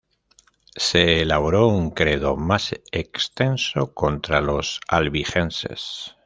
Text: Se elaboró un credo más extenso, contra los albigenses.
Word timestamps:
Se 0.75 1.21
elaboró 1.21 1.67
un 1.67 1.91
credo 1.91 2.35
más 2.35 2.73
extenso, 2.91 3.93
contra 3.93 4.41
los 4.41 4.79
albigenses. 4.87 6.15